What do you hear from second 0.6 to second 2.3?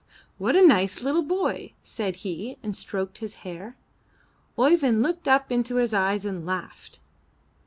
nice little boy!" said